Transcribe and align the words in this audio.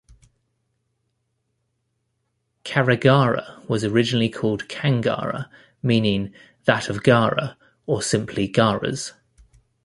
Carigara 2.63 3.63
was 3.69 3.83
originally 3.83 4.29
called 4.29 4.67
Kangara, 4.67 5.47
meaning 5.83 6.33
"that 6.65 6.89
of 6.89 7.03
Gara" 7.03 7.55
or 7.85 8.01
simply 8.01 8.47
"Gara's". 8.47 9.13